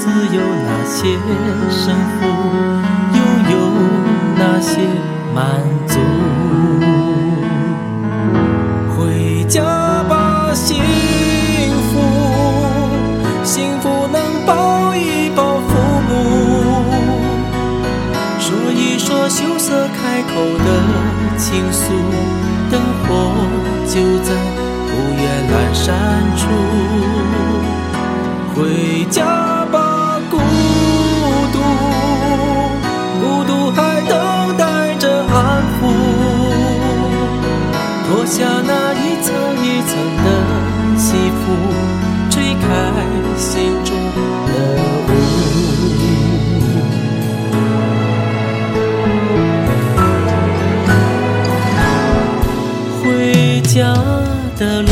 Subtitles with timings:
[0.00, 0.96] 自有那些
[1.68, 2.20] 胜负，
[3.12, 3.18] 又
[3.52, 3.54] 有
[4.38, 4.80] 哪些
[5.34, 5.38] 满
[5.86, 5.92] 足？
[8.96, 9.60] 回家
[10.08, 10.12] 吧，
[10.54, 10.82] 幸
[11.92, 12.00] 福，
[13.44, 15.68] 幸福能抱一抱父
[16.08, 16.10] 母，
[18.38, 20.32] 说一说羞涩开口
[20.64, 20.68] 的
[21.36, 21.92] 情愫，
[22.70, 23.06] 灯火
[23.86, 24.32] 就在
[38.40, 39.92] 下那一层一层
[40.24, 40.26] 的
[40.96, 41.52] 西服，
[42.30, 42.64] 吹开
[43.36, 43.44] 心
[43.84, 43.94] 中
[44.46, 44.50] 的
[45.08, 45.10] 雾。
[53.02, 53.92] 回家
[54.58, 54.88] 的路，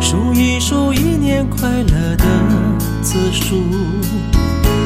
[0.00, 2.24] 数一数一年快乐的
[3.04, 3.62] 次数，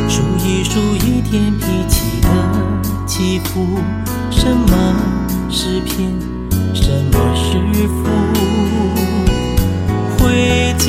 [0.07, 2.29] 数一数一天脾气的
[3.07, 3.79] 起伏。
[4.31, 6.19] 什么是贫，
[6.75, 7.57] 什么是
[7.89, 8.05] 富？
[10.19, 10.89] 回家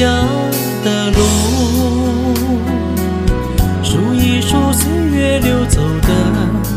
[0.84, 1.18] 的路，
[3.84, 6.10] 数一数岁月流走的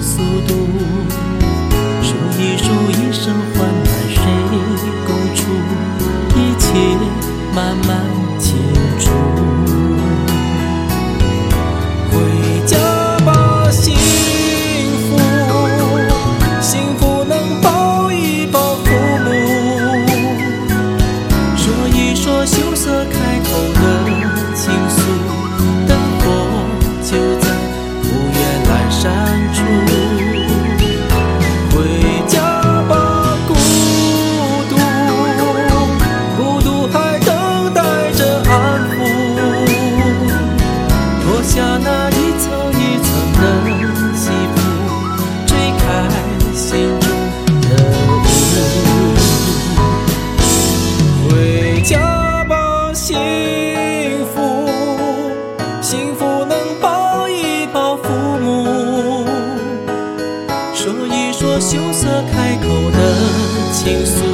[0.01, 0.53] 速度，
[2.03, 4.21] 数一数一生换来谁
[5.07, 5.41] 共处，
[6.37, 6.67] 一切
[7.55, 7.89] 慢慢
[41.61, 43.07] 下那一层一层
[43.37, 43.43] 的
[44.17, 44.25] 西
[44.57, 44.59] 服，
[45.47, 45.85] 吹开
[46.55, 46.65] 心
[47.01, 47.05] 中
[47.61, 47.71] 的
[48.87, 48.89] 雾。
[51.29, 51.93] 回家
[52.45, 52.55] 吧，
[52.95, 53.15] 幸
[54.35, 54.39] 福，
[55.83, 58.09] 幸福能抱一抱父
[58.43, 59.27] 母，
[60.75, 62.99] 说一说羞涩开口的
[63.75, 64.30] 情愫，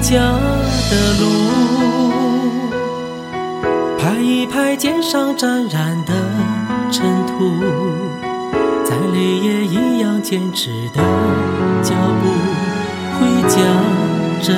[0.00, 0.20] 家
[0.90, 1.24] 的路，
[3.98, 6.12] 拍一拍肩上沾染的
[6.90, 7.62] 尘土。
[8.84, 11.02] 再累也一样坚持的
[11.82, 12.28] 脚步，
[13.18, 13.56] 回家
[14.40, 14.56] 真